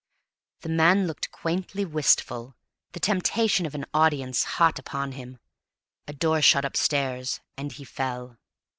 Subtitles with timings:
[0.61, 2.55] The man looked quaintly wistful,
[2.93, 5.37] the temptation of an audience hot upon him;
[6.07, 8.39] a door shut upstairs, and he fell.